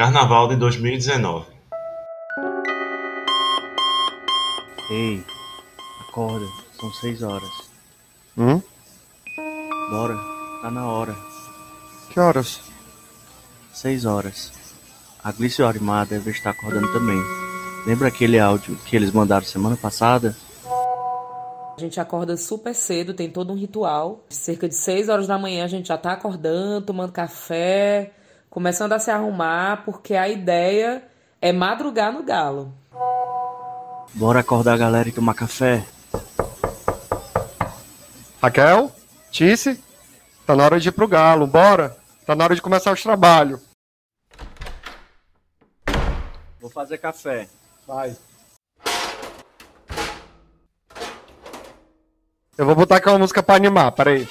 Carnaval 0.00 0.48
de 0.48 0.56
2019. 0.56 1.44
Ei, 4.90 5.22
acorda, 6.08 6.46
são 6.80 6.90
seis 6.94 7.22
horas. 7.22 7.50
Hum? 8.34 8.62
Bora, 9.90 10.16
tá 10.62 10.70
na 10.70 10.90
hora. 10.90 11.14
Que 12.08 12.18
horas? 12.18 12.62
Seis 13.74 14.06
horas. 14.06 14.50
A 15.22 15.32
Gliciorimar 15.32 16.06
deve 16.06 16.30
estar 16.30 16.48
acordando 16.48 16.90
também. 16.94 17.22
Lembra 17.86 18.08
aquele 18.08 18.38
áudio 18.38 18.76
que 18.86 18.96
eles 18.96 19.12
mandaram 19.12 19.44
semana 19.44 19.76
passada? 19.76 20.34
A 21.76 21.78
gente 21.78 22.00
acorda 22.00 22.38
super 22.38 22.74
cedo, 22.74 23.12
tem 23.12 23.28
todo 23.28 23.52
um 23.52 23.56
ritual. 23.56 24.24
Cerca 24.30 24.66
de 24.66 24.74
6 24.74 25.10
horas 25.10 25.26
da 25.26 25.38
manhã 25.38 25.62
a 25.62 25.68
gente 25.68 25.88
já 25.88 25.98
tá 25.98 26.12
acordando, 26.12 26.86
tomando 26.86 27.12
café, 27.12 28.12
começando 28.50 28.92
a 28.92 28.98
se 28.98 29.10
arrumar, 29.10 29.84
porque 29.84 30.14
a 30.14 30.28
ideia 30.28 31.04
é 31.40 31.52
madrugar 31.52 32.12
no 32.12 32.24
galo. 32.24 32.74
Bora 34.12 34.40
acordar 34.40 34.74
a 34.74 34.76
galera 34.76 35.08
e 35.08 35.12
tomar 35.12 35.34
café? 35.34 35.86
Raquel? 38.42 38.90
Tice? 39.30 39.82
Tá 40.44 40.56
na 40.56 40.64
hora 40.64 40.80
de 40.80 40.88
ir 40.88 40.92
pro 40.92 41.06
galo, 41.06 41.46
bora! 41.46 41.96
Tá 42.26 42.34
na 42.34 42.42
hora 42.42 42.56
de 42.56 42.60
começar 42.62 42.92
os 42.92 43.02
trabalhos. 43.02 43.60
Vou 46.60 46.70
fazer 46.70 46.98
café. 46.98 47.48
Vai. 47.86 48.16
Eu 52.58 52.66
vou 52.66 52.74
botar 52.74 52.96
aqui 52.96 53.08
uma 53.08 53.18
música 53.18 53.42
pra 53.42 53.54
animar, 53.54 53.92
peraí. 53.92 54.28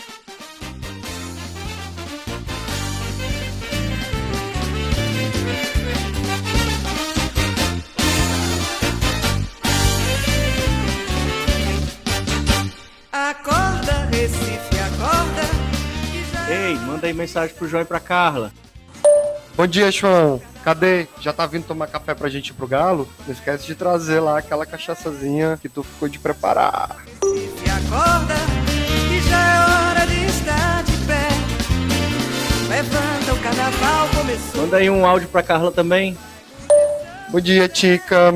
Mensagem 17.20 17.54
pro 17.54 17.68
João 17.68 17.84
e 17.84 17.86
pra 17.86 18.00
Carla. 18.00 18.52
Bom 19.56 19.68
dia, 19.68 19.92
João. 19.92 20.42
Cadê? 20.64 21.06
Já 21.20 21.34
tá 21.34 21.46
vindo 21.46 21.66
tomar 21.66 21.88
café 21.88 22.16
pra 22.16 22.30
gente 22.30 22.50
ir 22.50 22.54
pro 22.54 22.68
galo? 22.68 23.10
Não 23.28 23.34
esquece 23.34 23.66
de 23.66 23.76
trazer 23.76 24.22
lá 24.22 24.38
aquela 24.38 24.66
cachaçazinha 24.66 25.60
que 25.62 25.68
tu 25.68 25.84
ficou 25.84 26.08
de 26.08 26.18
preparar. 26.18 26.96
Recife, 27.22 27.70
acorda. 27.70 28.36
Que 29.10 29.22
já 29.30 29.38
é 29.38 29.60
hora 29.60 30.08
de 30.08 30.26
estar 30.28 30.84
de 30.84 30.98
pé. 31.06 31.28
Levanta, 32.70 33.34
o 33.34 33.44
carnaval 33.44 34.10
começou. 34.16 34.62
Manda 34.62 34.78
aí 34.78 34.90
um 34.90 35.06
áudio 35.06 35.28
pra 35.28 35.44
Carla 35.44 35.72
também. 35.72 36.18
Bom 37.30 37.42
dia, 37.42 37.68
Tica. 37.68 38.34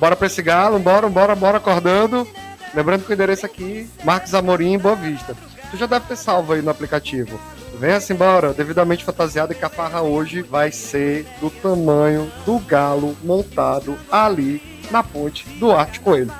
Bora 0.00 0.16
pra 0.16 0.26
esse 0.26 0.42
galo, 0.42 0.78
bora, 0.80 1.08
bora, 1.08 1.36
bora 1.36 1.58
acordando. 1.58 2.26
Lembrando 2.74 3.04
que 3.04 3.12
o 3.12 3.14
endereço 3.14 3.46
aqui, 3.46 3.88
Marcos 4.02 4.34
Amorim, 4.34 4.76
Boa 4.76 4.96
Vista. 4.96 5.36
Tu 5.70 5.76
já 5.76 5.86
deve 5.86 6.06
ter 6.06 6.16
salvo 6.16 6.52
aí 6.52 6.62
no 6.62 6.70
aplicativo. 6.70 7.38
Venha-se 7.78 8.12
embora, 8.12 8.52
devidamente 8.52 9.04
fantasiado, 9.04 9.54
que 9.54 9.64
a 9.64 9.68
farra 9.68 10.02
hoje 10.02 10.42
vai 10.42 10.70
ser 10.70 11.26
do 11.40 11.50
tamanho 11.50 12.30
do 12.46 12.58
galo 12.58 13.16
montado 13.22 13.98
ali 14.10 14.62
na 14.90 15.02
ponte 15.02 15.48
do 15.58 15.72
Arte 15.72 16.00
Coelho. 16.00 16.32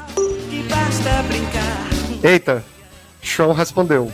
Eita, 2.22 2.64
Sean 3.22 3.52
respondeu. 3.52 4.10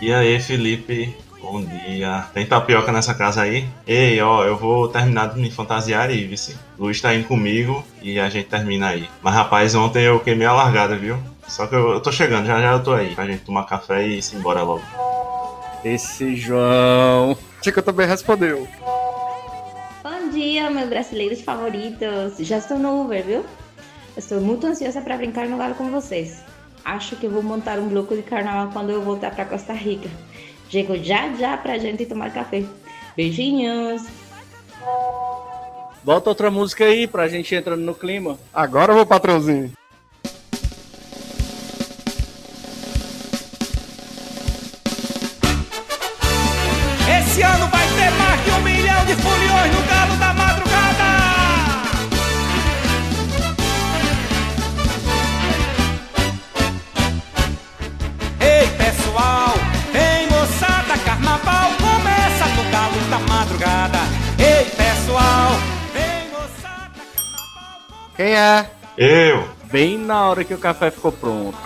E 0.00 0.12
aí, 0.12 0.38
Felipe? 0.40 1.14
Bom 1.42 1.62
dia. 1.62 2.26
Tem 2.34 2.44
tapioca 2.44 2.92
nessa 2.92 3.14
casa 3.14 3.42
aí? 3.42 3.66
Ei, 3.86 4.20
ó, 4.20 4.44
eu 4.44 4.56
vou 4.56 4.88
terminar 4.88 5.30
de 5.32 5.40
me 5.40 5.50
fantasiar 5.50 6.08
aí, 6.08 6.24
vice. 6.24 6.56
Luiz 6.78 7.00
tá 7.00 7.14
indo 7.14 7.26
comigo 7.26 7.82
e 8.02 8.20
a 8.20 8.28
gente 8.28 8.48
termina 8.48 8.88
aí. 8.88 9.08
Mas 9.22 9.34
rapaz, 9.34 9.74
ontem 9.74 10.04
eu 10.04 10.20
queimei 10.20 10.46
a 10.46 10.52
largada, 10.52 10.96
viu? 10.96 11.18
Só 11.48 11.66
que 11.66 11.74
eu, 11.74 11.92
eu 11.92 12.00
tô 12.00 12.12
chegando, 12.12 12.46
já 12.46 12.60
já 12.60 12.72
eu 12.72 12.82
tô 12.82 12.92
aí. 12.92 13.14
Pra 13.14 13.26
gente 13.26 13.44
tomar 13.44 13.64
café 13.64 14.06
e 14.06 14.18
ir 14.18 14.24
embora 14.34 14.62
logo. 14.62 14.82
Esse 15.84 16.36
João. 16.36 17.36
Tica 17.62 17.82
também 17.82 18.06
respondeu. 18.06 18.66
Bom 20.02 20.30
dia, 20.30 20.70
meus 20.70 20.88
brasileiros 20.88 21.40
favoritos. 21.40 22.36
Já 22.38 22.58
estou 22.58 22.78
no 22.78 23.02
Uber, 23.02 23.24
viu? 23.24 23.44
Estou 24.16 24.40
muito 24.40 24.66
ansiosa 24.66 25.00
para 25.00 25.16
brincar 25.16 25.46
no 25.46 25.56
galo 25.56 25.74
com 25.74 25.90
vocês. 25.90 26.42
Acho 26.84 27.16
que 27.16 27.28
vou 27.28 27.42
montar 27.42 27.78
um 27.78 27.88
bloco 27.88 28.16
de 28.16 28.22
carnaval 28.22 28.70
quando 28.72 28.90
eu 28.90 29.02
voltar 29.02 29.30
para 29.34 29.44
Costa 29.44 29.72
Rica. 29.72 30.08
Chego 30.68 30.96
já 31.02 31.32
já 31.34 31.56
pra 31.56 31.78
gente 31.78 32.04
tomar 32.06 32.32
café. 32.32 32.64
Beijinhos! 33.16 34.02
Bota 36.02 36.30
outra 36.30 36.50
música 36.50 36.84
aí 36.84 37.06
pra 37.06 37.28
gente 37.28 37.54
entrando 37.54 37.82
no 37.82 37.94
clima. 37.94 38.38
Agora, 38.52 38.94
meu 38.94 39.06
patrãozinho. 39.06 39.72
De 48.48 48.54
um 48.54 48.60
milhão 48.62 49.04
de 49.04 49.14
foliões 49.16 49.74
no 49.74 49.82
galo 49.82 50.16
da 50.16 50.32
madrugada. 50.32 51.08
Ei, 58.40 58.66
pessoal, 58.68 59.54
vem 59.92 60.28
moçada, 60.28 60.98
carnaval 61.04 61.70
começa 61.78 62.46
no 62.56 62.70
galo 62.70 63.00
da 63.10 63.18
madrugada. 63.18 63.98
Ei, 64.38 64.64
pessoal, 64.64 65.50
vem 65.92 66.30
moçada, 66.30 66.90
carnaval 67.14 68.12
Quem 68.16 68.34
é? 68.34 68.70
Eu! 68.96 69.48
Bem 69.70 69.98
na 69.98 70.26
hora 70.26 70.42
que 70.42 70.54
o 70.54 70.58
café 70.58 70.90
ficou 70.90 71.12
pronto. 71.12 71.58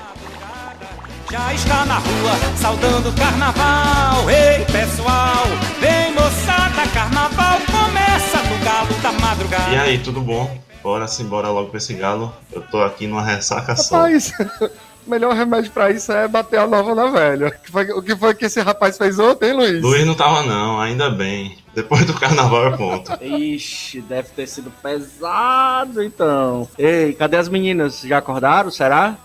já 1.30 1.54
está 1.54 1.84
na 1.84 1.98
rua 1.98 2.32
saudando 2.56 3.08
o 3.08 3.12
carnaval. 3.12 4.28
Ei, 4.28 4.64
pessoal, 4.64 5.44
vem 5.80 6.01
moçada, 6.42 6.90
carnaval 6.92 7.58
começa 7.70 8.42
no 8.42 8.64
galo 8.64 8.94
da 9.00 9.12
madrugada. 9.12 9.72
E 9.72 9.78
aí, 9.78 9.98
tudo 9.98 10.20
bom? 10.20 10.58
Bora 10.82 11.06
se 11.06 11.22
embora 11.22 11.48
logo 11.48 11.68
pra 11.68 11.78
esse 11.78 11.94
galo. 11.94 12.34
Eu 12.50 12.60
tô 12.62 12.82
aqui 12.82 13.06
numa 13.06 13.22
ressaca 13.22 13.76
só. 13.76 13.96
Rapaz, 13.96 14.32
o 15.06 15.10
melhor 15.10 15.34
remédio 15.34 15.70
pra 15.70 15.90
isso 15.90 16.10
é 16.10 16.26
bater 16.26 16.58
a 16.58 16.66
nova 16.66 16.94
na 16.96 17.06
velha. 17.06 17.48
O 17.48 17.50
que 17.52 17.70
foi, 17.70 17.90
o 17.92 18.02
que 18.02 18.16
foi 18.16 18.34
que 18.34 18.46
esse 18.46 18.60
rapaz 18.60 18.98
fez 18.98 19.18
ontem, 19.20 19.50
hein, 19.50 19.56
Luiz? 19.56 19.82
Luiz 19.82 20.04
não 20.04 20.16
tava 20.16 20.42
não, 20.42 20.80
ainda 20.80 21.08
bem. 21.10 21.56
Depois 21.72 22.04
do 22.04 22.14
carnaval 22.14 22.72
eu 22.72 22.76
conto. 22.76 23.12
Ixi, 23.22 24.00
deve 24.00 24.30
ter 24.30 24.48
sido 24.48 24.72
pesado 24.82 26.02
então. 26.02 26.68
Ei, 26.76 27.12
cadê 27.12 27.36
as 27.36 27.48
meninas? 27.48 28.00
Já 28.00 28.18
acordaram, 28.18 28.70
será? 28.70 29.16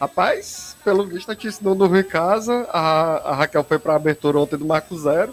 Rapaz, 0.00 0.76
pelo 0.84 1.06
visto 1.06 1.30
a 1.30 1.36
Tice 1.36 1.62
não 1.64 1.76
dormiu 1.76 2.00
em 2.00 2.04
casa. 2.04 2.66
A, 2.72 3.30
a 3.30 3.34
Raquel 3.36 3.62
foi 3.62 3.78
pra 3.78 3.94
abertura 3.94 4.40
ontem 4.40 4.56
do 4.56 4.66
Marco 4.66 4.98
Zero. 4.98 5.32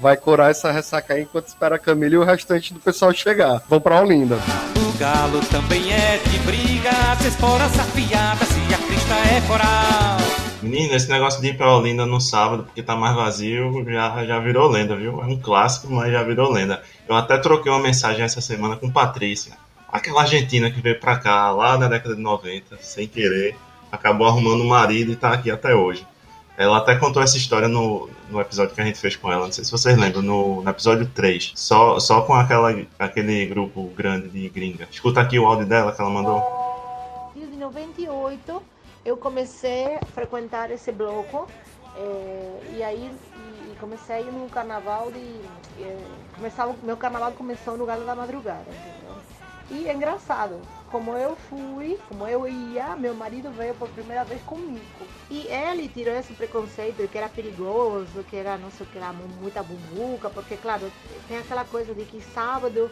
Vai 0.00 0.16
curar 0.16 0.50
essa 0.50 0.70
ressaca 0.70 1.14
aí 1.14 1.22
enquanto 1.22 1.48
espera 1.48 1.76
a 1.76 1.78
Camila 1.78 2.14
e 2.14 2.18
o 2.18 2.24
restante 2.24 2.72
do 2.72 2.80
pessoal 2.80 3.12
chegar. 3.12 3.62
Vão 3.68 3.80
pra 3.80 4.00
Olinda. 4.00 4.36
O 4.76 4.98
galo 4.98 5.40
também 5.46 5.92
é 5.92 6.18
de 6.18 6.38
briga, 6.40 6.90
as 7.12 7.24
esporas 7.24 7.78
afiadas 7.78 8.48
e 8.50 8.74
a 8.74 8.78
crista 8.78 9.14
é 9.14 9.40
coral. 9.46 10.18
Menino, 10.62 10.94
esse 10.94 11.08
negócio 11.08 11.40
de 11.40 11.48
ir 11.48 11.56
pra 11.56 11.76
Olinda 11.76 12.04
no 12.04 12.20
sábado, 12.20 12.64
porque 12.64 12.82
tá 12.82 12.96
mais 12.96 13.14
vazio, 13.14 13.84
já, 13.88 14.24
já 14.24 14.38
virou 14.38 14.68
lenda, 14.68 14.96
viu? 14.96 15.20
É 15.22 15.26
um 15.26 15.38
clássico, 15.38 15.92
mas 15.92 16.12
já 16.12 16.22
virou 16.22 16.50
lenda. 16.50 16.82
Eu 17.08 17.14
até 17.14 17.38
troquei 17.38 17.70
uma 17.70 17.80
mensagem 17.80 18.24
essa 18.24 18.40
semana 18.40 18.76
com 18.76 18.90
Patrícia, 18.90 19.56
aquela 19.90 20.22
argentina 20.22 20.70
que 20.70 20.80
veio 20.80 21.00
pra 21.00 21.16
cá 21.16 21.50
lá 21.50 21.78
na 21.78 21.88
década 21.88 22.14
de 22.14 22.22
90, 22.22 22.76
sem 22.80 23.06
querer, 23.08 23.56
acabou 23.90 24.26
arrumando 24.26 24.62
um 24.62 24.68
marido 24.68 25.12
e 25.12 25.16
tá 25.16 25.32
aqui 25.32 25.50
até 25.50 25.74
hoje. 25.74 26.06
Ela 26.58 26.78
até 26.78 26.96
contou 26.96 27.22
essa 27.22 27.36
história 27.36 27.68
no, 27.68 28.10
no 28.28 28.40
episódio 28.40 28.74
que 28.74 28.80
a 28.80 28.84
gente 28.84 28.98
fez 28.98 29.14
com 29.14 29.30
ela, 29.30 29.44
não 29.44 29.52
sei 29.52 29.62
se 29.62 29.70
vocês 29.70 29.96
lembram, 29.96 30.22
no, 30.22 30.60
no 30.60 30.68
episódio 30.68 31.08
3, 31.14 31.52
só, 31.54 32.00
só 32.00 32.22
com 32.22 32.34
aquela, 32.34 32.76
aquele 32.98 33.46
grupo 33.46 33.84
grande 33.96 34.28
de 34.28 34.48
gringa. 34.48 34.88
Escuta 34.90 35.20
aqui 35.20 35.38
o 35.38 35.46
áudio 35.46 35.66
dela 35.66 35.92
que 35.92 36.00
ela 36.00 36.10
mandou. 36.10 36.42
de 37.36 37.56
98 37.56 38.60
eu 39.04 39.16
comecei 39.16 39.98
a 40.02 40.06
frequentar 40.06 40.68
esse 40.72 40.90
bloco 40.90 41.46
eh, 41.96 42.60
e 42.76 42.82
aí 42.82 43.08
e, 43.70 43.76
comecei 43.78 44.24
no 44.24 44.48
carnaval 44.50 45.12
de 45.12 45.40
eh, 45.80 46.04
começava 46.34 46.74
meu 46.82 46.96
carnaval 46.96 47.30
começou 47.32 47.76
no 47.76 47.86
Galo 47.86 48.04
da 48.04 48.16
Madrugada 48.16 48.66
entendeu? 48.68 48.97
E 49.70 49.86
é 49.88 49.94
engraçado 49.94 50.60
como 50.90 51.16
eu 51.16 51.36
fui 51.48 51.98
como 52.08 52.26
eu 52.26 52.48
ia 52.48 52.96
meu 52.96 53.14
marido 53.14 53.50
veio 53.50 53.74
por 53.74 53.88
primeira 53.90 54.24
vez 54.24 54.40
comigo 54.42 55.06
e 55.30 55.46
ele 55.46 55.88
tirou 55.88 56.14
esse 56.14 56.32
preconceito 56.32 57.06
que 57.08 57.18
era 57.18 57.28
perigoso 57.28 58.24
que 58.28 58.36
era 58.36 58.56
não 58.56 58.70
sei 58.70 58.86
o 58.86 58.90
que 58.90 58.98
era 58.98 59.12
muita 59.12 59.62
bumbuca 59.62 60.30
porque 60.30 60.56
claro 60.56 60.90
tem 61.26 61.38
aquela 61.38 61.64
coisa 61.64 61.94
de 61.94 62.04
que 62.04 62.20
sábado 62.32 62.90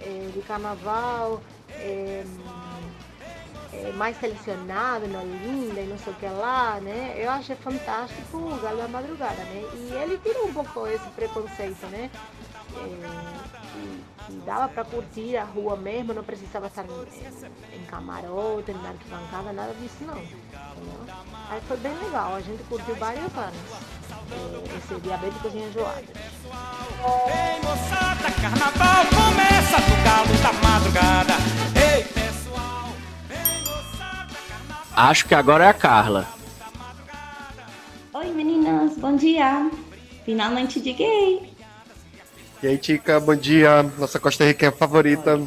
eh, 0.00 0.30
de 0.34 0.40
carnaval 0.42 1.40
eh, 1.70 2.24
é, 3.72 3.92
mais 3.92 4.18
selecionado 4.18 5.06
na 5.06 5.22
linda 5.22 5.80
e 5.80 5.86
não 5.86 5.96
sei 5.98 6.12
o 6.12 6.16
que 6.16 6.26
lá, 6.26 6.80
né? 6.80 7.14
Eu 7.16 7.30
achei 7.30 7.54
fantástico 7.54 8.36
o 8.36 8.60
Galo 8.60 8.78
da 8.78 8.88
Madrugada, 8.88 9.42
né? 9.44 9.62
E 9.74 9.94
ele 10.02 10.18
tirou 10.18 10.48
um 10.48 10.52
pouco 10.52 10.86
esse 10.88 11.08
preconceito, 11.10 11.86
né? 11.86 12.10
É, 12.76 14.26
que 14.26 14.32
dava 14.46 14.68
para 14.68 14.84
curtir 14.84 15.36
a 15.36 15.44
rua 15.44 15.76
mesmo, 15.76 16.14
não 16.14 16.22
precisava 16.22 16.66
estar 16.66 16.84
em, 16.84 17.76
em 17.76 17.84
camarote, 17.86 18.72
na 18.72 18.90
arquibancada, 18.90 19.52
nada 19.52 19.74
disso 19.74 19.96
não. 20.02 20.16
Entendeu? 20.18 21.14
Aí 21.48 21.60
foi 21.66 21.76
bem 21.78 21.94
legal, 21.98 22.34
a 22.34 22.40
gente 22.40 22.62
curtiu 22.64 22.94
vários 22.96 23.36
anos 23.36 23.56
eh, 24.32 24.76
esse 24.76 25.00
Diabéticos 25.00 25.54
e 25.54 25.58
Enjoados. 25.58 26.08
Ei, 27.26 27.60
moçada, 27.62 28.30
carnaval 28.40 29.04
começa 29.06 29.78
no 29.80 30.04
galo 30.04 30.34
da 30.42 30.52
madrugada. 30.68 31.34
Ei, 31.74 32.04
pessoal, 32.04 32.88
ei, 33.30 33.60
moçada, 33.62 34.34
carnaval. 34.48 35.10
Acho 35.10 35.26
que 35.26 35.34
agora 35.34 35.64
é 35.64 35.68
a 35.68 35.74
Carla. 35.74 36.28
Oi 38.12 38.26
meninas, 38.32 38.96
bom 38.98 39.16
dia! 39.16 39.70
Finalmente 40.24 40.78
liguei! 40.78 41.49
E 42.62 42.66
aí, 42.66 42.76
Tica, 42.76 43.18
bom 43.18 43.34
dia. 43.34 43.82
Nossa 43.98 44.20
Costa 44.20 44.44
Riquenha 44.44 44.70
favorita. 44.70 45.40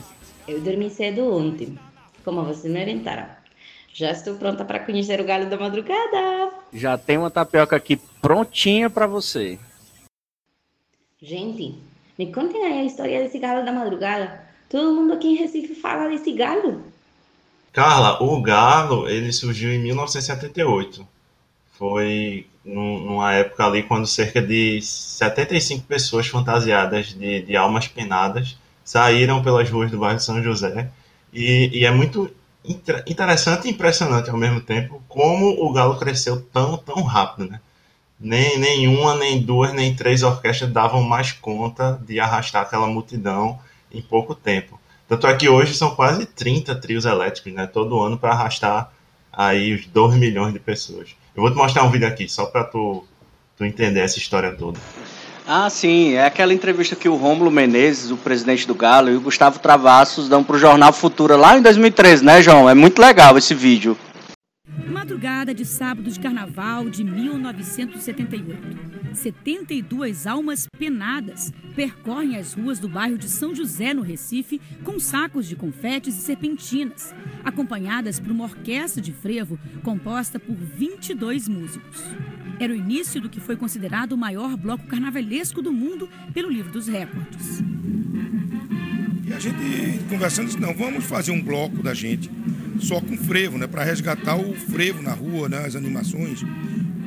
Eu 0.48 0.60
dormi 0.62 0.89
cedo 0.89 1.31
ontem, 1.31 1.77
como 2.25 2.44
vocês 2.44 2.74
me 2.74 2.81
orientaram. 2.81 3.27
Já 3.94 4.12
estou 4.12 4.36
pronta 4.36 4.65
para 4.65 4.80
conhecer 4.80 5.21
o 5.21 5.24
galo 5.24 5.45
da 5.45 5.56
madrugada. 5.56 6.51
Já 6.74 6.98
tem 6.98 7.19
uma 7.19 7.30
tapioca 7.30 7.75
aqui 7.75 7.98
prontinha 8.19 8.89
pra 8.89 9.06
você. 9.06 9.60
Gente, 11.21 11.75
me 12.18 12.33
contem 12.33 12.65
aí 12.65 12.80
a 12.80 12.86
história 12.86 13.21
desse 13.21 13.38
galo 13.38 13.63
da 13.63 13.71
madrugada. 13.71 14.44
Todo 14.68 14.95
mundo 14.95 15.13
aqui 15.13 15.27
em 15.27 15.36
Recife 15.36 15.75
fala 15.75 16.10
desse 16.10 16.33
galo. 16.33 16.81
Carla, 17.71 18.21
o 18.24 18.42
Galo, 18.42 19.07
ele 19.07 19.31
surgiu 19.31 19.71
em 19.71 19.80
1978. 19.80 21.07
Foi 21.84 22.48
num- 22.64 23.00
numa 23.02 23.34
época 23.34 23.66
ali 23.66 23.84
quando 23.84 24.08
cerca 24.08 24.42
de 24.42 24.82
75 24.82 25.86
pessoas 25.86 26.26
fantasiadas 26.28 27.08
de, 27.08 27.42
de 27.42 27.56
almas 27.58 27.90
penadas 27.90 28.58
saíram 28.86 29.44
pelas 29.44 29.70
ruas 29.70 29.92
do 29.92 30.00
bairro 30.00 30.16
de 30.18 30.24
São 30.24 30.42
José. 30.42 30.90
E, 31.34 31.70
e 31.74 31.86
é 31.86 31.92
muito 31.92 32.34
inter- 32.64 33.04
interessante 33.06 33.68
e 33.68 33.72
impressionante 33.72 34.30
ao 34.30 34.38
mesmo 34.38 34.62
tempo 34.62 35.04
como 35.10 35.50
o 35.62 35.74
Galo 35.74 35.98
cresceu 36.00 36.42
tão, 36.54 36.78
tão 36.78 37.04
rápido, 37.04 37.50
né? 37.52 37.60
Nem, 38.20 38.58
nenhuma, 38.58 39.16
nem 39.16 39.42
duas, 39.42 39.74
nem 39.74 39.96
três 39.96 40.24
orquestras 40.24 40.72
davam 40.72 41.04
mais 41.04 41.34
conta 41.34 42.00
de 42.08 42.20
arrastar 42.20 42.62
aquela 42.64 42.88
multidão 42.88 43.60
em 43.92 44.02
pouco 44.02 44.34
tempo. 44.36 44.80
Tanto 45.08 45.28
é 45.28 45.36
que 45.36 45.50
hoje 45.50 45.74
são 45.74 45.96
quase 45.96 46.26
30 46.26 46.76
trios 46.76 47.06
elétricos, 47.06 47.52
né? 47.54 47.68
Todo 47.68 48.00
ano 48.02 48.18
para 48.18 48.32
arrastar 48.32 48.94
aí 49.34 49.74
os 49.74 49.86
2 49.88 50.16
milhões 50.16 50.54
de 50.54 50.60
pessoas. 50.60 51.16
Eu 51.36 51.42
vou 51.42 51.52
te 51.52 51.58
mostrar 51.58 51.84
um 51.84 51.90
vídeo 51.90 52.08
aqui, 52.08 52.30
só 52.30 52.46
para 52.46 52.64
tu, 52.64 53.04
tu 53.58 53.66
entender 53.66 54.02
essa 54.02 54.18
história 54.18 54.52
toda. 54.52 54.80
Ah, 55.46 55.70
sim, 55.70 56.14
é 56.14 56.26
aquela 56.26 56.54
entrevista 56.54 56.96
que 56.96 57.10
o 57.10 57.16
Rômulo 57.16 57.52
Menezes, 57.52 58.12
o 58.12 58.18
presidente 58.18 58.66
do 58.66 58.76
Galo, 58.76 59.10
e 59.10 59.16
o 59.16 59.22
Gustavo 59.22 59.60
Travassos 59.60 60.30
dão 60.30 60.44
pro 60.44 60.58
Jornal 60.58 60.94
Futura 60.94 61.36
lá 61.36 61.58
em 61.58 61.62
2013, 61.62 62.24
né, 62.24 62.42
João? 62.42 62.70
É 62.70 62.74
muito 62.74 63.02
legal 63.02 63.38
esse 63.38 63.54
vídeo. 63.54 63.98
Madrugada 65.04 65.54
de 65.54 65.66
sábado 65.66 66.10
de 66.10 66.18
carnaval 66.18 66.90
de 66.90 67.04
1978. 67.04 69.14
72 69.14 70.26
almas 70.26 70.66
penadas 70.80 71.52
percorrem 71.76 72.38
as 72.38 72.54
ruas 72.54 72.80
do 72.80 72.88
bairro 72.88 73.18
de 73.18 73.28
São 73.28 73.54
José, 73.54 73.94
no 73.94 74.02
Recife, 74.02 74.62
com 74.82 74.98
sacos 75.02 75.46
de 75.46 75.58
confetes 75.58 76.18
e 76.18 76.22
serpentinas, 76.22 77.14
acompanhadas 77.44 78.18
por 78.18 78.32
uma 78.32 78.46
orquestra 78.46 79.02
de 79.02 79.12
frevo 79.12 79.60
composta 79.84 80.40
por 80.40 80.56
22 80.56 81.50
músicos. 81.50 82.02
Era 82.58 82.72
o 82.72 82.78
início 82.78 83.20
do 83.20 83.28
que 83.28 83.42
foi 83.42 83.58
considerado 83.58 84.14
o 84.14 84.18
maior 84.18 84.56
bloco 84.56 84.88
carnavalesco 84.88 85.62
do 85.62 85.74
mundo 85.74 86.08
pelo 86.34 86.50
livro 86.50 86.72
dos 86.72 86.88
recordes. 86.88 87.62
E 89.28 89.34
a 89.34 89.40
gente 89.40 90.00
conversando 90.08 90.46
disse, 90.46 90.62
não, 90.62 90.74
vamos 90.74 91.04
fazer 91.04 91.32
um 91.32 91.44
bloco 91.44 91.84
da 91.84 91.94
gente 91.94 92.32
só 92.84 93.00
com 93.00 93.18
frevo, 93.18 93.58
né? 93.58 93.68
Para 93.68 93.84
resgatar 93.84 94.36
o 94.36 94.54
frevo 94.54 95.02
na 95.02 95.14
rua, 95.14 95.50
né? 95.50 95.66
As 95.66 95.76
animações. 95.76 96.44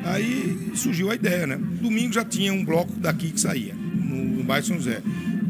Aí 0.04 0.72
surgiu 0.74 1.10
a 1.10 1.14
ideia, 1.14 1.46
né? 1.46 1.56
Domingo 1.56 2.12
já 2.12 2.24
tinha 2.24 2.52
um 2.52 2.64
bloco 2.64 2.92
daqui 2.92 3.30
que 3.30 3.40
saía, 3.40 3.74
no, 3.74 4.24
no 4.24 4.44
bairro 4.44 4.66
São 4.66 4.76
José. 4.76 5.02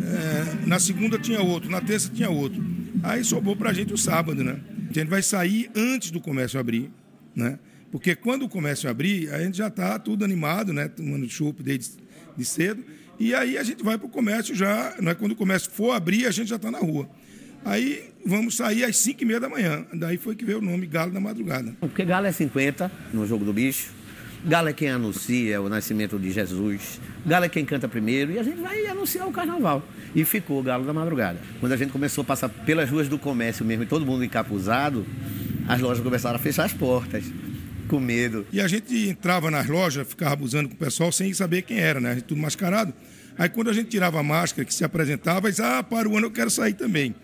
É, 0.02 0.66
na 0.66 0.78
segunda 0.78 1.18
tinha 1.18 1.40
outro, 1.40 1.70
na 1.70 1.80
terça 1.80 2.10
tinha 2.12 2.30
outro. 2.30 2.64
Aí 3.02 3.22
sobrou 3.22 3.54
pra 3.54 3.72
gente 3.72 3.92
o 3.92 3.98
sábado, 3.98 4.42
né? 4.42 4.58
A 4.90 4.92
gente 4.92 5.08
vai 5.08 5.22
sair 5.22 5.70
antes 5.74 6.10
do 6.10 6.20
comércio 6.20 6.58
abrir, 6.58 6.90
né? 7.34 7.58
Porque 7.90 8.14
quando 8.14 8.44
o 8.44 8.48
comércio 8.48 8.88
abrir, 8.90 9.32
a 9.32 9.42
gente 9.42 9.56
já 9.56 9.70
tá 9.70 9.98
tudo 9.98 10.24
animado, 10.24 10.72
né? 10.72 10.88
Tomando 10.88 11.28
chopp 11.28 11.62
desde 11.62 11.96
de 12.36 12.44
cedo. 12.44 12.84
E 13.18 13.34
aí 13.34 13.56
a 13.56 13.62
gente 13.62 13.82
vai 13.82 13.96
para 13.96 14.06
o 14.06 14.10
comércio 14.10 14.54
já, 14.54 14.94
é 14.98 15.14
quando 15.14 15.32
o 15.32 15.36
comércio 15.36 15.70
for 15.70 15.92
abrir, 15.92 16.26
a 16.26 16.30
gente 16.30 16.48
já 16.48 16.56
está 16.56 16.70
na 16.70 16.78
rua. 16.78 17.08
Aí 17.64 18.10
vamos 18.24 18.56
sair 18.56 18.84
às 18.84 18.96
5 18.98 19.22
e 19.22 19.26
meia 19.26 19.40
da 19.40 19.48
manhã. 19.48 19.84
Daí 19.92 20.16
foi 20.16 20.34
que 20.34 20.44
veio 20.44 20.58
o 20.58 20.62
nome 20.62 20.86
Galo 20.86 21.12
da 21.12 21.20
Madrugada. 21.20 21.74
Porque 21.80 22.04
Galo 22.04 22.26
é 22.26 22.32
50 22.32 22.90
no 23.12 23.26
jogo 23.26 23.44
do 23.44 23.52
bicho. 23.52 23.90
Galo 24.44 24.68
é 24.68 24.72
quem 24.72 24.88
anuncia 24.88 25.60
o 25.60 25.68
nascimento 25.68 26.18
de 26.18 26.30
Jesus. 26.30 27.00
Galo 27.26 27.46
é 27.46 27.48
quem 27.48 27.64
canta 27.64 27.88
primeiro. 27.88 28.30
E 28.32 28.38
a 28.38 28.42
gente 28.42 28.60
vai 28.60 28.86
anunciar 28.86 29.26
o 29.26 29.32
carnaval. 29.32 29.82
E 30.14 30.24
ficou 30.24 30.60
o 30.60 30.62
Galo 30.62 30.84
da 30.84 30.92
Madrugada. 30.92 31.38
Quando 31.58 31.72
a 31.72 31.76
gente 31.76 31.90
começou 31.90 32.22
a 32.22 32.24
passar 32.24 32.48
pelas 32.48 32.88
ruas 32.88 33.08
do 33.08 33.18
comércio 33.18 33.64
mesmo 33.64 33.82
e 33.82 33.86
todo 33.86 34.06
mundo 34.06 34.24
encapuzado, 34.24 35.04
as 35.66 35.80
lojas 35.80 36.02
começaram 36.02 36.36
a 36.36 36.38
fechar 36.38 36.64
as 36.64 36.72
portas. 36.72 37.24
Com 37.88 38.00
medo. 38.00 38.46
E 38.52 38.60
a 38.60 38.66
gente 38.68 39.08
entrava 39.08 39.50
nas 39.50 39.68
lojas, 39.68 40.06
ficava 40.06 40.32
abusando 40.32 40.68
com 40.68 40.74
o 40.74 40.78
pessoal 40.78 41.10
sem 41.10 41.32
saber 41.32 41.62
quem 41.62 41.78
era, 41.78 42.00
né? 42.00 42.20
Tudo 42.26 42.40
mascarado. 42.40 42.92
Aí 43.38 43.48
quando 43.48 43.70
a 43.70 43.72
gente 43.72 43.88
tirava 43.88 44.18
a 44.18 44.22
máscara, 44.22 44.64
que 44.64 44.72
se 44.72 44.82
apresentava, 44.84 45.48
eles, 45.48 45.60
ah, 45.60 45.82
para 45.82 46.08
o 46.08 46.16
ano 46.16 46.26
eu 46.26 46.30
quero 46.30 46.50
sair 46.50 46.74
também. 46.74 47.14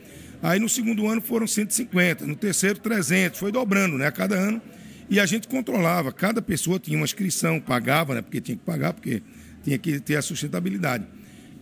Aí 0.42 0.58
no 0.58 0.68
segundo 0.68 1.06
ano 1.06 1.20
foram 1.20 1.46
150, 1.46 2.26
no 2.26 2.34
terceiro 2.34 2.80
300, 2.80 3.38
foi 3.38 3.52
dobrando, 3.52 3.96
né? 3.96 4.08
A 4.08 4.12
cada 4.12 4.34
ano. 4.34 4.60
E 5.08 5.20
a 5.20 5.26
gente 5.26 5.46
controlava, 5.46 6.10
cada 6.10 6.42
pessoa 6.42 6.80
tinha 6.80 6.96
uma 6.96 7.04
inscrição, 7.04 7.60
pagava, 7.60 8.14
né? 8.14 8.22
Porque 8.22 8.40
tinha 8.40 8.56
que 8.56 8.64
pagar, 8.64 8.92
porque 8.92 9.22
tinha 9.62 9.78
que 9.78 10.00
ter 10.00 10.16
a 10.16 10.22
sustentabilidade. 10.22 11.06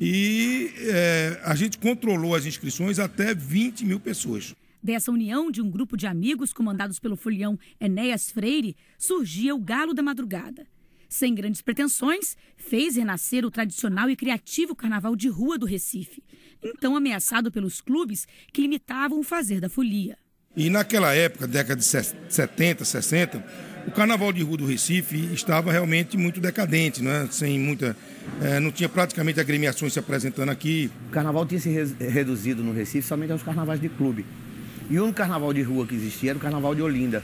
E 0.01 0.73
eh, 0.79 1.41
a 1.45 1.55
gente 1.55 1.77
controlou 1.77 2.35
as 2.35 2.47
inscrições 2.47 2.99
até 2.99 3.35
20 3.35 3.85
mil 3.85 4.01
pessoas. 4.01 4.55
Dessa 4.83 5.13
união 5.13 5.51
de 5.51 5.61
um 5.61 5.71
grupo 5.71 5.95
de 5.95 6.07
amigos 6.07 6.55
comandados 6.55 6.99
pelo 6.99 7.17
folião 7.17 7.59
Enéas 7.79 8.31
Freire, 8.31 8.75
surgia 8.97 9.55
o 9.55 9.59
Galo 9.59 9.93
da 9.93 10.03
Madrugada. 10.03 10.67
Sem 11.13 11.35
grandes 11.35 11.61
pretensões, 11.61 12.37
fez 12.57 12.95
renascer 12.95 13.45
o 13.45 13.51
tradicional 13.51 14.09
e 14.09 14.15
criativo 14.15 14.77
carnaval 14.77 15.17
de 15.17 15.29
rua 15.29 15.59
do 15.59 15.67
Recife, 15.67 16.23
então 16.63 16.95
ameaçado 16.95 17.51
pelos 17.51 17.81
clubes 17.81 18.29
que 18.53 18.63
limitavam 18.63 19.19
o 19.19 19.25
fazer 19.25 19.61
da 19.61 19.69
folia. 19.69 20.17
E 20.57 20.71
naquela 20.71 21.13
época, 21.13 21.49
década 21.49 21.81
de 21.81 21.85
70, 21.85 22.85
60, 22.85 23.45
o 23.89 23.91
carnaval 23.91 24.33
de 24.33 24.41
rua 24.43 24.57
do 24.59 24.67
Recife 24.67 25.17
estava 25.35 25.73
realmente 25.73 26.17
muito 26.17 26.41
decadente, 26.41 27.03
né? 27.03 27.27
sem 27.33 27.59
muita. 27.59 27.97
eh, 28.41 28.61
não 28.61 28.71
tinha 28.71 28.89
praticamente 28.89 29.41
agremiações 29.41 29.93
se 29.93 29.99
apresentando 29.99 30.51
aqui. 30.51 30.91
O 31.09 31.11
carnaval 31.11 31.45
tinha 31.45 31.61
se 31.61 31.71
re- 31.71 32.09
reduzido 32.09 32.63
no 32.63 32.73
Recife 32.73 33.07
somente 33.09 33.33
aos 33.33 33.43
carnavais 33.43 33.81
de 33.81 33.89
clube. 33.89 34.25
E 34.89 34.97
o 34.99 35.03
único 35.05 35.19
carnaval 35.19 35.53
de 35.53 35.63
rua 35.63 35.87
que 35.89 35.95
existia 35.97 36.31
era 36.31 36.39
o 36.39 36.43
carnaval 36.43 36.73
de 36.75 36.83
Olinda. 36.83 37.23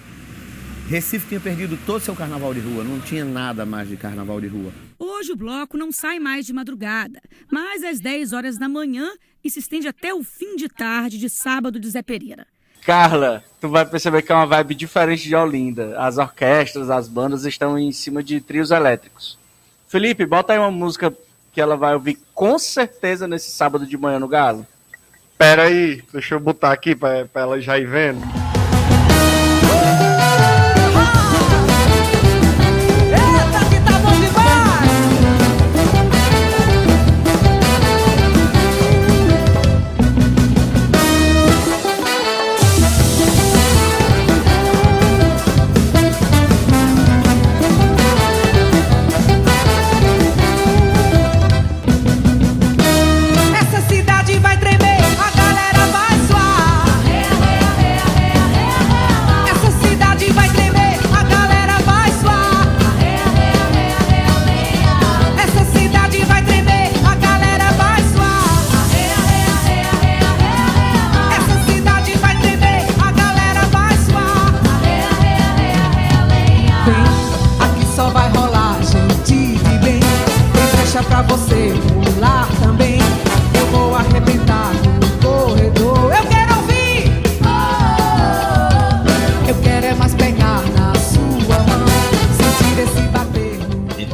Recife 0.88 1.26
tinha 1.26 1.40
perdido 1.40 1.76
todo 1.84 1.96
o 1.96 2.00
seu 2.00 2.14
carnaval 2.14 2.54
de 2.54 2.60
rua, 2.60 2.84
não 2.84 3.00
tinha 3.00 3.24
nada 3.24 3.66
mais 3.66 3.88
de 3.88 3.96
carnaval 3.96 4.40
de 4.40 4.46
rua. 4.46 4.72
Hoje 4.96 5.32
o 5.32 5.36
bloco 5.36 5.76
não 5.76 5.90
sai 5.90 6.20
mais 6.20 6.46
de 6.46 6.52
madrugada, 6.52 7.20
mas 7.50 7.82
às 7.82 7.98
10 7.98 8.32
horas 8.32 8.56
da 8.56 8.68
manhã 8.68 9.10
e 9.42 9.50
se 9.50 9.58
estende 9.58 9.88
até 9.88 10.14
o 10.14 10.22
fim 10.22 10.54
de 10.54 10.68
tarde 10.68 11.18
de 11.18 11.28
sábado 11.28 11.80
de 11.80 11.90
Zé 11.90 12.02
Pereira. 12.02 12.46
Carla, 12.84 13.42
tu 13.60 13.68
vai 13.68 13.84
perceber 13.84 14.22
que 14.22 14.30
é 14.30 14.34
uma 14.36 14.46
vibe 14.46 14.76
diferente 14.76 15.24
de 15.24 15.34
Olinda. 15.34 15.98
As 15.98 16.18
orquestras, 16.18 16.88
as 16.88 17.08
bandas 17.08 17.44
estão 17.44 17.76
em 17.76 17.90
cima 17.90 18.22
de 18.22 18.40
trios 18.40 18.70
elétricos. 18.70 19.36
Felipe, 19.88 20.24
bota 20.24 20.52
aí 20.52 20.58
uma 20.60 20.70
música 20.70 21.12
que 21.52 21.60
ela 21.60 21.76
vai 21.76 21.94
ouvir 21.94 22.16
com 22.32 22.60
certeza 22.60 23.26
nesse 23.26 23.50
sábado 23.50 23.84
de 23.84 23.98
manhã 23.98 24.20
no 24.20 24.28
Galo. 24.28 24.64
Pera 25.36 25.64
aí, 25.64 26.00
deixa 26.12 26.36
eu 26.36 26.40
botar 26.40 26.70
aqui 26.70 26.94
pra 26.94 27.26
ela 27.34 27.60
já 27.60 27.76
ir 27.76 27.88
vendo. 27.88 28.45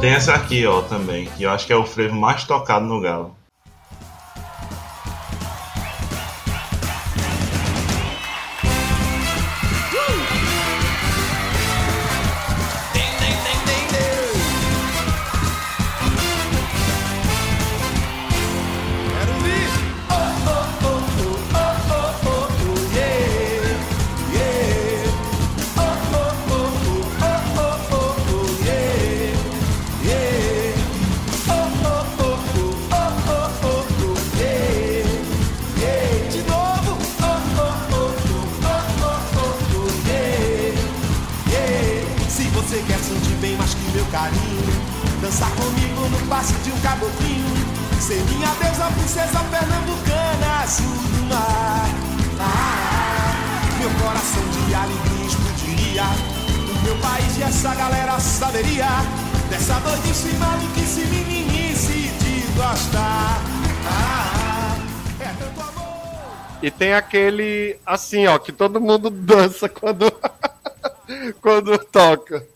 Tem 0.03 0.11
essa 0.11 0.33
aqui, 0.33 0.65
ó, 0.65 0.81
também, 0.81 1.27
que 1.27 1.43
eu 1.43 1.49
acho 1.49 1.65
que 1.65 1.71
é 1.71 1.77
o 1.77 1.85
frevo 1.85 2.13
mais 2.13 2.43
tocado 2.43 2.85
no 2.85 2.99
Galo. 2.99 3.33
Dançar 45.33 45.49
comigo 45.55 46.09
no 46.09 46.27
passe 46.27 46.53
de 46.59 46.71
um 46.71 46.79
caboclinho. 46.81 47.53
Ser 47.99 48.21
minha 48.25 48.49
deusa, 48.61 48.85
princesa 48.91 49.39
pernambucana, 49.49 50.61
azul 50.61 50.85
do 50.85 51.23
mar. 51.33 51.89
Ah, 52.39 53.79
meu 53.79 53.89
coração 53.89 54.43
de 54.49 54.75
alegria 54.75 55.25
explodiria. 55.25 56.03
O 56.69 56.83
meu 56.83 56.95
país 56.97 57.37
e 57.37 57.43
essa 57.43 57.73
galera 57.73 58.19
saberia 58.19 58.87
dessa 59.49 59.79
doidice, 59.79 60.35
maluquice, 60.35 61.05
meninice 61.05 61.93
de 61.93 62.41
gostar. 62.55 63.41
Ah, 63.87 64.77
é. 65.19 66.65
E 66.65 66.69
tem 66.69 66.93
aquele 66.93 67.77
assim, 67.85 68.27
ó, 68.27 68.37
que 68.37 68.51
todo 68.51 68.79
mundo 68.79 69.09
dança 69.09 69.67
quando, 69.67 70.11
quando 71.41 71.77
toca. 71.79 72.52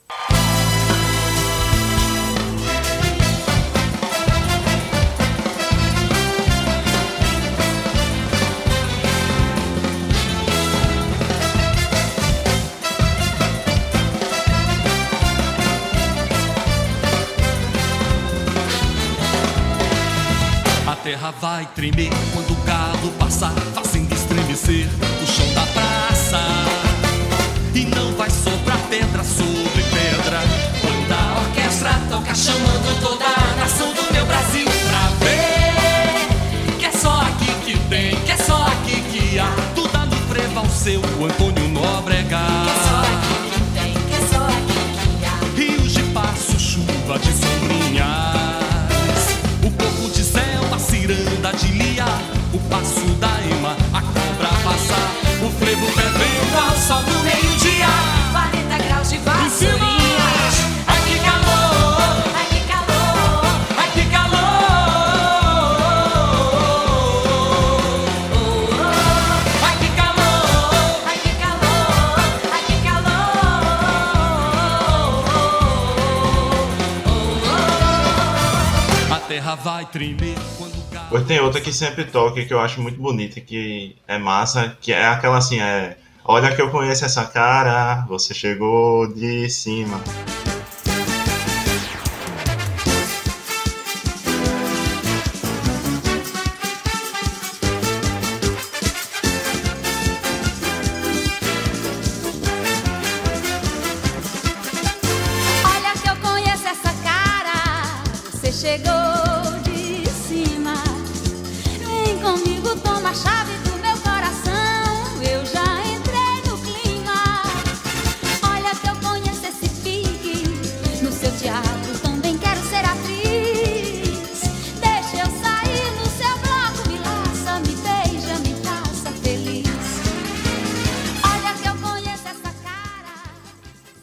Pois 81.17 81.27
tem 81.27 81.39
outra 81.39 81.59
que 81.59 81.73
sempre 81.73 82.03
toca 82.05 82.45
que 82.45 82.53
eu 82.53 82.59
acho 82.59 82.79
muito 82.79 83.01
bonita, 83.01 83.41
que 83.41 83.95
é 84.07 84.19
massa, 84.19 84.77
que 84.79 84.93
é 84.93 85.07
aquela 85.07 85.39
assim, 85.39 85.59
é. 85.59 85.97
Olha 86.23 86.55
que 86.55 86.61
eu 86.61 86.69
conheço 86.69 87.05
essa 87.05 87.25
cara, 87.25 88.05
você 88.07 88.35
chegou 88.35 89.11
de 89.11 89.49
cima. 89.49 89.99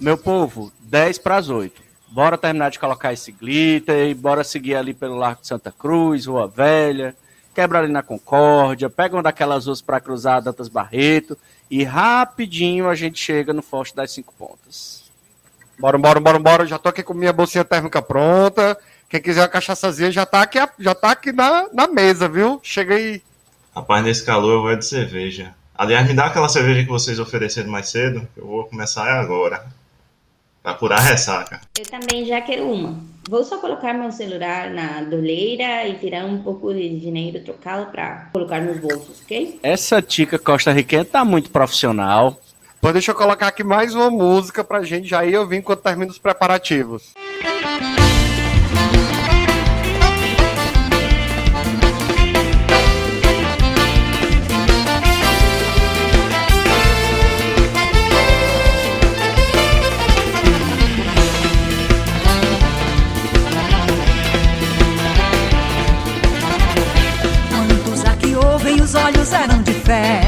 Meu 0.05 0.19
povo, 0.19 0.71
10 0.81 1.17
para 1.17 1.37
as 1.37 1.49
8. 1.49 1.83
Bora 2.09 2.37
terminar 2.37 2.71
de 2.71 2.79
colocar 2.79 3.15
esse 3.15 3.33
glitter 3.33 4.11
e 4.11 4.13
bora 4.13 4.45
seguir 4.45 4.75
ali 4.75 4.93
pelo 4.93 5.17
Largo 5.17 5.41
de 5.41 5.49
Santa 5.49 5.73
Cruz, 5.73 6.27
Rua 6.27 6.47
Velha, 6.47 7.17
quebra 7.55 7.79
ali 7.79 7.91
na 7.91 8.03
Concórdia, 8.03 8.91
pega 8.91 9.17
uma 9.17 9.23
daquelas 9.23 9.65
ruas 9.65 9.81
para 9.81 9.99
cruzar 10.01 10.43
Dantas 10.43 10.69
Barreto 10.69 11.39
e 11.71 11.85
rapidinho 11.85 12.87
a 12.87 12.95
gente 12.95 13.19
chega 13.19 13.55
no 13.55 13.63
Forte 13.63 13.97
das 13.97 14.13
Cinco 14.13 14.35
Pontas. 14.39 15.11
Bora, 15.79 15.97
bora, 15.97 16.21
bora, 16.21 16.39
bora. 16.39 16.67
Já 16.67 16.79
tô 16.79 16.91
aqui 16.91 17.03
com 17.03 17.15
minha 17.15 17.33
bolsinha 17.33 17.65
térmica 17.65 18.03
pronta. 18.03 18.77
Quem 19.09 19.23
quiser 19.23 19.41
uma 19.41 19.49
cachaçazinha 19.49 20.13
já 20.13 20.27
tá 20.27 20.43
aqui, 20.43 20.59
já 20.81 20.95
tá 20.95 21.13
aqui 21.13 21.33
na, 21.33 21.67
na 21.73 21.89
mesa, 21.89 22.29
viu? 22.29 22.61
Chega 22.63 22.95
aí. 22.95 23.23
Rapaz, 23.75 24.05
nesse 24.05 24.23
calor 24.23 24.53
eu 24.53 24.61
vou 24.61 24.77
de 24.77 24.85
cerveja. 24.85 25.55
Aliás, 25.75 26.07
me 26.07 26.13
dá 26.13 26.27
aquela 26.27 26.51
cerveja 26.51 26.83
que 26.83 26.91
vocês 26.91 27.19
ofereceram 27.19 27.71
mais 27.71 27.89
cedo, 27.89 28.29
eu 28.37 28.47
vou 28.47 28.65
começar 28.67 29.11
agora. 29.19 29.65
Pra 30.64 30.73
curar 30.73 30.99
a 30.99 31.02
ressaca. 31.02 31.61
Eu 31.78 31.85
também 31.85 32.25
já 32.25 32.40
quero 32.40 32.73
uma. 32.73 32.99
Vou 33.28 33.44
só 33.44 33.59
colocar 33.59 33.92
meu 33.92 34.11
celular 34.11 34.71
na 34.71 35.02
doleira 35.02 35.87
e 35.87 35.99
tirar 35.99 36.25
um 36.25 36.42
pouco 36.42 36.73
de 36.73 36.99
dinheiro, 36.99 37.44
trocá-lo 37.44 37.87
para 37.92 38.30
colocar 38.33 38.62
nos 38.62 38.78
bolsos, 38.78 39.21
ok? 39.23 39.61
Essa 39.62 40.00
tica 40.00 40.38
Costa 40.38 40.73
Riquenha 40.73 41.04
tá 41.04 41.23
muito 41.23 41.50
profissional. 41.50 42.40
Pois 42.80 42.94
deixa 42.94 43.11
eu 43.11 43.14
colocar 43.14 43.49
aqui 43.49 43.62
mais 43.62 43.94
uma 43.94 44.09
música 44.09 44.64
pra 44.64 44.83
gente 44.83 45.06
já 45.06 45.23
ir 45.23 45.37
ouvindo 45.37 45.61
enquanto 45.61 45.83
termina 45.83 46.11
os 46.11 46.18
preparativos. 46.18 47.12
Quantos 47.42 48.04
os 68.95 69.03
olhos 69.03 69.33
eram 69.33 69.63
de 69.63 69.73
fé. 69.73 70.21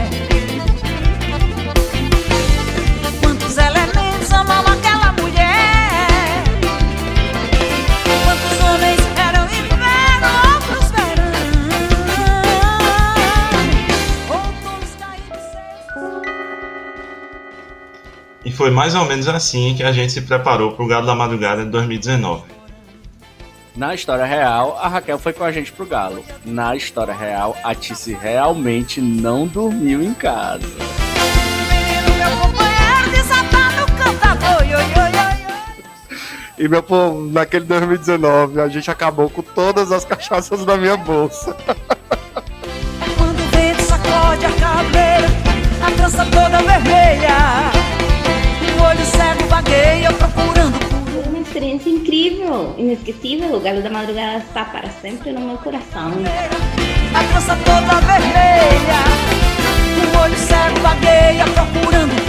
Quantos 3.21 3.57
elementos 3.57 4.33
amam 4.33 4.67
aquela 4.67 5.13
mulher? 5.13 6.43
Quantos 8.25 8.61
homens 8.65 9.01
eram 9.17 9.45
inferno, 9.45 10.29
outros 10.55 10.91
verão? 10.91 11.33
Outros 14.31 14.95
caídos 14.99 15.45
E 18.45 18.51
foi 18.51 18.71
mais 18.71 18.97
ou 18.97 19.05
menos 19.05 19.29
assim 19.29 19.75
que 19.77 19.85
a 19.85 19.93
gente 19.93 20.13
se 20.13 20.23
preparou 20.23 20.73
pro 20.73 20.89
Gado 20.89 21.07
da 21.07 21.15
Madrugada 21.15 21.65
de 21.65 21.71
2019. 21.71 22.56
Na 23.77 23.95
história 23.95 24.25
real, 24.25 24.79
a 24.81 24.89
Raquel 24.89 25.19
foi 25.19 25.35
com 25.35 25.45
a 25.45 25.53
gente 25.53 25.71
pro 25.71 25.85
Galo. 25.85 26.25
Na 26.47 26.75
história 26.75 27.13
real, 27.13 27.55
a 27.63 27.75
Tice 27.75 28.15
realmente 28.15 29.03
não 29.03 29.47
dormiu 29.47 30.03
em 30.03 30.15
casa. 30.15 30.67
E 36.59 36.67
meu 36.67 36.83
povo, 36.83 37.31
naquele 37.31 37.67
2019, 37.67 38.63
a 38.63 38.69
gente 38.69 38.91
acabou 38.91 39.29
com 39.29 39.43
todas 39.43 39.93
as 39.93 40.07
cachaças 40.07 40.65
da 40.65 40.79
minha 40.79 40.97
bolsa. 40.97 41.55
Quando 43.19 43.39
o 43.39 43.49
vento 43.51 43.83
sacode 43.83 44.47
a 44.47 44.53
cabeleira, 44.53 45.29
a 45.87 45.91
trança 45.91 46.25
toda 46.25 46.63
vermelha. 46.63 47.37
O 48.79 48.83
olho 48.85 49.05
cego 49.05 49.47
vagueia 49.49 50.11
procurando 50.15 50.86
experiência 51.57 51.89
incrível, 51.89 52.75
inesquecível. 52.77 53.57
O 53.57 53.61
Galo 53.61 53.81
da 53.81 53.89
Madrugada 53.89 54.39
está 54.39 54.63
para 54.67 54.91
sempre 54.91 55.33
no 55.33 55.41
meu 55.41 55.57
coração. 55.57 56.13
a 57.15 57.57
toda 57.57 58.01
vermelha. 58.03 59.01
O 59.97 60.19
olho 60.19 60.37
cego 60.37 60.81
vagueia 60.81 61.45
procurando 61.45 62.27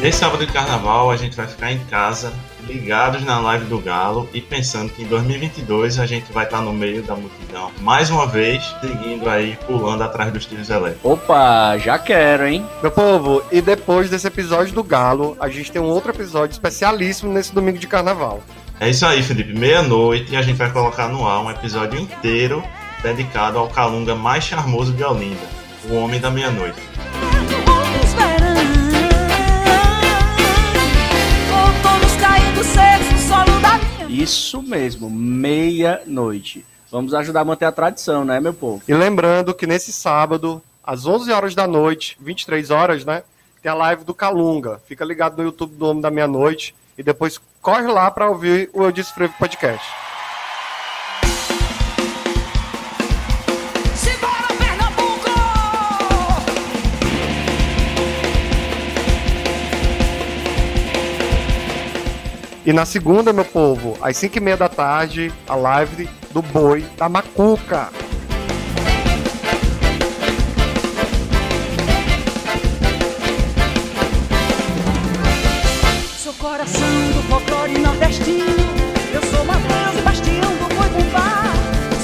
Nesse 0.00 0.18
sábado 0.18 0.46
de 0.46 0.52
carnaval 0.52 1.10
a 1.10 1.16
gente 1.16 1.34
vai 1.34 1.48
ficar 1.48 1.72
em 1.72 1.78
casa, 1.86 2.32
ligados 2.66 3.24
na 3.24 3.38
live 3.40 3.66
do 3.66 3.78
Galo 3.78 4.28
e 4.32 4.40
pensando 4.40 4.92
que 4.92 5.02
em 5.02 5.06
2022 5.06 5.98
a 5.98 6.06
gente 6.06 6.32
vai 6.32 6.44
estar 6.44 6.60
no 6.60 6.72
meio 6.72 7.02
da 7.02 7.14
multidão 7.14 7.70
mais 7.80 8.10
uma 8.10 8.26
vez, 8.26 8.74
seguindo 8.80 9.28
aí, 9.28 9.56
pulando 9.66 10.02
atrás 10.02 10.32
dos 10.32 10.46
tiros 10.46 10.70
elétricos. 10.70 11.10
Opa, 11.10 11.76
já 11.78 11.98
quero, 11.98 12.46
hein? 12.46 12.64
Meu 12.82 12.90
povo, 12.90 13.42
e 13.52 13.60
depois 13.60 14.10
desse 14.10 14.26
episódio 14.26 14.74
do 14.74 14.82
Galo, 14.82 15.36
a 15.40 15.48
gente 15.48 15.70
tem 15.70 15.80
um 15.80 15.86
outro 15.86 16.10
episódio 16.10 16.52
especialíssimo 16.52 17.32
nesse 17.32 17.54
domingo 17.54 17.78
de 17.78 17.86
carnaval. 17.86 18.42
É 18.80 18.90
isso 18.90 19.06
aí, 19.06 19.22
Felipe. 19.22 19.56
Meia-noite 19.56 20.36
a 20.36 20.42
gente 20.42 20.56
vai 20.56 20.70
colocar 20.70 21.08
no 21.08 21.26
ar 21.26 21.40
um 21.40 21.50
episódio 21.50 21.98
inteiro 22.00 22.62
dedicado 23.02 23.58
ao 23.58 23.68
calunga 23.68 24.14
mais 24.14 24.44
charmoso 24.44 24.92
de 24.92 25.04
Olinda, 25.04 25.46
o 25.88 25.94
Homem 25.94 26.20
da 26.20 26.30
Meia-Noite. 26.30 26.80
No 32.54 33.18
solo 33.18 33.60
da 33.60 33.78
minha. 33.78 34.22
Isso 34.22 34.62
mesmo, 34.62 35.10
meia-noite. 35.10 36.64
Vamos 36.90 37.12
ajudar 37.14 37.40
a 37.40 37.44
manter 37.44 37.64
a 37.64 37.72
tradição, 37.72 38.24
né, 38.24 38.38
meu 38.38 38.54
povo? 38.54 38.82
E 38.86 38.94
lembrando 38.94 39.52
que 39.52 39.66
nesse 39.66 39.92
sábado, 39.92 40.62
às 40.82 41.06
11 41.06 41.32
horas 41.32 41.54
da 41.54 41.66
noite, 41.66 42.16
23 42.20 42.70
horas, 42.70 43.04
né? 43.04 43.22
Tem 43.60 43.72
a 43.72 43.74
live 43.74 44.04
do 44.04 44.14
Calunga. 44.14 44.80
Fica 44.86 45.04
ligado 45.04 45.36
no 45.38 45.44
YouTube 45.44 45.74
do 45.74 45.86
Homem 45.86 46.02
da 46.02 46.10
Meia-Noite 46.10 46.74
e 46.96 47.02
depois 47.02 47.40
corre 47.60 47.86
lá 47.88 48.10
para 48.10 48.28
ouvir 48.28 48.70
o 48.72 48.84
Eu 48.84 48.92
Disse 48.92 49.12
Frevo 49.12 49.34
Podcast. 49.38 49.86
E 62.66 62.72
na 62.72 62.86
segunda, 62.86 63.32
meu 63.32 63.44
povo, 63.44 63.96
às 64.00 64.16
5 64.16 64.38
e 64.38 64.40
meia 64.40 64.56
da 64.56 64.68
tarde, 64.68 65.30
a 65.46 65.54
live 65.54 66.08
do 66.32 66.40
Boi 66.40 66.80
da 66.96 67.08
Macuca. 67.10 67.90
Sou 76.16 76.32
coração 76.34 76.88
do 77.14 77.22
folclore 77.28 77.78
nordestino. 77.78 78.44
Eu 79.12 79.22
sou 79.22 79.44
Matheus, 79.44 80.02
bastião 80.02 80.40
do 80.40 80.74
boi 80.74 80.88
bumbá. 80.88 81.42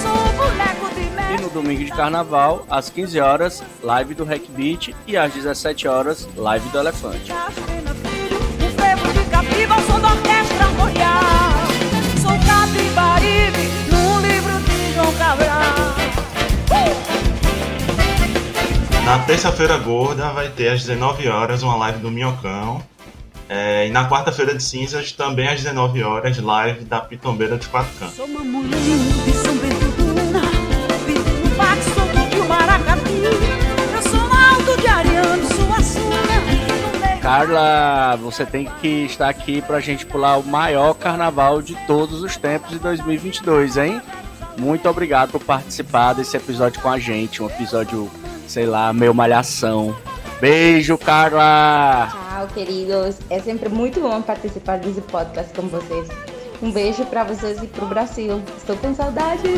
Sou 0.02 0.32
boneco 0.34 0.94
de 0.94 1.00
E 1.00 1.10
mestre. 1.10 1.42
no 1.42 1.50
domingo 1.50 1.84
de 1.84 1.90
carnaval, 1.90 2.66
às 2.68 2.90
15 2.90 3.18
horas, 3.20 3.62
live 3.82 4.14
do 4.14 4.24
Hack 4.24 4.42
Beat 4.50 4.94
e 5.06 5.16
às 5.16 5.32
17 5.32 5.88
horas, 5.88 6.28
live 6.36 6.68
do 6.68 6.78
Elefante. 6.78 7.32
Na 19.04 19.18
terça-feira 19.20 19.76
gorda 19.76 20.30
vai 20.30 20.48
ter 20.50 20.68
às 20.68 20.84
19 20.84 21.28
horas 21.28 21.62
uma 21.62 21.74
live 21.76 21.98
do 21.98 22.10
Minhocão. 22.10 22.82
É, 23.48 23.88
e 23.88 23.90
na 23.90 24.08
quarta-feira 24.08 24.54
de 24.54 24.62
cinzas, 24.62 25.10
também 25.10 25.48
às 25.48 25.60
19 25.62 26.02
horas, 26.04 26.38
live 26.38 26.84
da 26.84 27.00
Pitombeira 27.00 27.56
dos 27.56 27.66
Quatro 27.66 27.90
Cantos. 27.98 28.14
Sou 28.14 28.28
mamulinho 28.28 28.70
de 29.24 29.32
São 29.32 29.56
Bento 29.56 29.86
do 29.96 30.20
Una. 30.20 30.40
Vivo 31.04 31.48
no 31.48 31.56
Parque 31.56 31.82
Sul 31.82 32.04
de 32.30 32.48
Maracati. 32.48 33.12
Eu 33.94 34.02
sou 34.02 34.20
alto 34.20 34.80
de 34.80 34.86
Ariano, 34.86 35.46
sua 35.46 35.82
suna. 35.82 36.16
No 36.92 37.00
meio 37.00 37.20
Carla, 37.20 38.16
você 38.22 38.46
tem 38.46 38.70
que 38.80 39.06
estar 39.06 39.28
aqui 39.28 39.60
pra 39.62 39.80
gente 39.80 40.06
pular 40.06 40.38
o 40.38 40.46
maior 40.46 40.94
carnaval 40.94 41.60
de 41.60 41.74
todos 41.86 42.22
os 42.22 42.36
tempos 42.36 42.70
de 42.70 42.78
2022, 42.78 43.76
hein? 43.76 44.00
Muito 44.60 44.86
obrigado 44.90 45.32
por 45.32 45.42
participar 45.42 46.12
desse 46.12 46.36
episódio 46.36 46.82
com 46.82 46.90
a 46.90 46.98
gente. 46.98 47.42
Um 47.42 47.46
episódio, 47.46 48.10
sei 48.46 48.66
lá, 48.66 48.92
meio 48.92 49.14
malhação. 49.14 49.96
Beijo, 50.38 50.98
Carla! 50.98 52.08
Tchau, 52.10 52.46
queridos. 52.48 53.16
É 53.30 53.40
sempre 53.40 53.70
muito 53.70 54.00
bom 54.00 54.20
participar 54.20 54.78
desse 54.78 55.00
podcast 55.00 55.50
com 55.54 55.66
vocês. 55.66 56.08
Um 56.62 56.70
beijo 56.70 57.06
para 57.06 57.24
vocês 57.24 57.62
e 57.62 57.66
pro 57.66 57.86
Brasil. 57.86 58.42
Estou 58.58 58.76
com 58.76 58.94
saudades. 58.94 59.50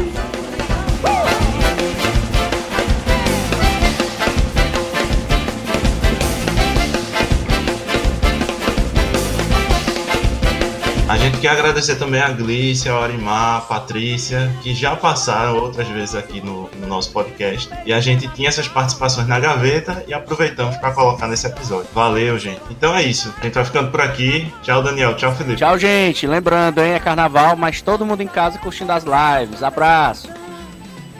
A 11.12 11.18
gente 11.18 11.36
quer 11.40 11.50
agradecer 11.50 11.96
também 11.96 12.22
a 12.22 12.30
Glícia, 12.30 12.90
a 12.90 12.98
Orimar, 12.98 13.56
a 13.58 13.60
Patrícia, 13.60 14.50
que 14.62 14.74
já 14.74 14.96
passaram 14.96 15.58
outras 15.58 15.86
vezes 15.88 16.14
aqui 16.14 16.40
no, 16.40 16.70
no 16.80 16.86
nosso 16.86 17.10
podcast. 17.12 17.68
E 17.84 17.92
a 17.92 18.00
gente 18.00 18.26
tinha 18.28 18.48
essas 18.48 18.66
participações 18.66 19.28
na 19.28 19.38
gaveta 19.38 20.02
e 20.08 20.14
aproveitamos 20.14 20.74
para 20.78 20.90
colocar 20.92 21.28
nesse 21.28 21.46
episódio. 21.46 21.86
Valeu, 21.92 22.38
gente. 22.38 22.62
Então 22.70 22.96
é 22.96 23.02
isso. 23.02 23.30
A 23.38 23.44
gente 23.44 23.52
vai 23.52 23.62
ficando 23.62 23.90
por 23.90 24.00
aqui. 24.00 24.50
Tchau, 24.62 24.82
Daniel. 24.82 25.14
Tchau, 25.14 25.34
Felipe. 25.34 25.58
Tchau, 25.58 25.78
gente. 25.78 26.26
Lembrando, 26.26 26.82
hein? 26.82 26.92
É 26.92 26.98
carnaval, 26.98 27.56
mas 27.56 27.82
todo 27.82 28.06
mundo 28.06 28.22
em 28.22 28.26
casa 28.26 28.58
curtindo 28.58 28.92
as 28.92 29.04
lives. 29.04 29.62
Abraço. 29.62 30.30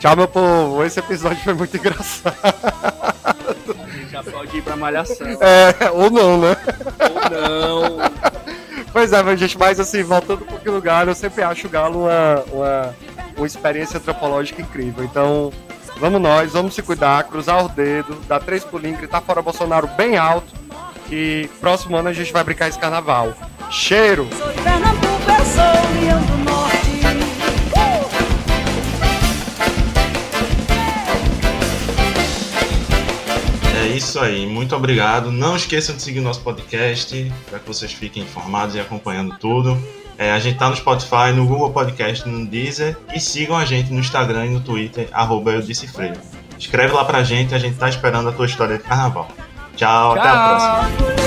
Tchau, 0.00 0.16
meu 0.16 0.26
povo. 0.26 0.82
Esse 0.82 1.00
episódio 1.00 1.44
foi 1.44 1.52
muito 1.52 1.76
engraçado. 1.76 2.34
Já 4.10 4.22
pode 4.22 4.56
ir 4.56 4.62
pra 4.62 4.74
malhação. 4.74 5.26
É, 5.38 5.90
ou 5.90 6.10
não, 6.10 6.40
né? 6.40 6.56
Ou 6.98 7.98
não. 8.00 8.11
Pois 8.92 9.12
é, 9.12 9.22
mas 9.22 9.40
gente, 9.40 9.58
mas 9.58 9.80
assim, 9.80 10.02
voltando 10.02 10.42
um 10.42 10.46
pouquinho 10.46 10.74
no 10.74 10.82
eu 11.10 11.14
sempre 11.14 11.42
acho 11.42 11.66
o 11.66 11.70
Galo 11.70 12.00
uma, 12.00 12.44
uma, 12.52 12.94
uma 13.36 13.46
experiência 13.46 13.98
antropológica 13.98 14.60
incrível. 14.60 15.02
Então, 15.02 15.50
vamos 15.98 16.20
nós, 16.20 16.52
vamos 16.52 16.74
se 16.74 16.82
cuidar, 16.82 17.24
cruzar 17.24 17.64
os 17.64 17.72
dedos, 17.72 18.18
dar 18.26 18.40
três 18.40 18.64
pulinhos, 18.64 18.98
gritar 18.98 19.22
fora 19.22 19.40
Bolsonaro 19.40 19.86
bem 19.96 20.18
alto. 20.18 20.52
E 21.10 21.48
próximo 21.60 21.96
ano 21.96 22.08
a 22.08 22.12
gente 22.12 22.32
vai 22.32 22.44
brincar 22.44 22.68
esse 22.68 22.78
carnaval. 22.78 23.32
Cheiro! 23.70 24.28
Sou 24.36 24.52
isso 33.96 34.20
aí, 34.20 34.46
muito 34.46 34.74
obrigado. 34.74 35.30
Não 35.30 35.56
esqueçam 35.56 35.94
de 35.94 36.02
seguir 36.02 36.20
nosso 36.20 36.40
podcast 36.40 37.32
para 37.48 37.58
que 37.58 37.66
vocês 37.66 37.92
fiquem 37.92 38.22
informados 38.22 38.74
e 38.74 38.80
acompanhando 38.80 39.36
tudo. 39.38 39.78
É, 40.18 40.30
a 40.30 40.38
gente 40.38 40.58
tá 40.58 40.68
no 40.68 40.76
Spotify, 40.76 41.32
no 41.34 41.46
Google 41.46 41.70
Podcast, 41.70 42.28
no 42.28 42.46
Deezer 42.46 42.96
e 43.14 43.18
sigam 43.18 43.56
a 43.56 43.64
gente 43.64 43.92
no 43.92 43.98
Instagram 43.98 44.46
e 44.46 44.50
no 44.50 44.60
Twitter, 44.60 45.08
arroba 45.12 45.52
eu 45.52 45.62
disse 45.62 45.86
Freio. 45.88 46.14
Escreve 46.58 46.92
lá 46.92 47.04
pra 47.04 47.22
gente, 47.24 47.54
a 47.54 47.58
gente 47.58 47.76
tá 47.76 47.88
esperando 47.88 48.28
a 48.28 48.32
tua 48.32 48.46
história 48.46 48.76
de 48.78 48.84
carnaval. 48.84 49.28
Tchau, 49.76 50.12
até 50.12 50.28
a 50.28 50.48
próxima. 50.48 51.16
Tchau. 51.16 51.21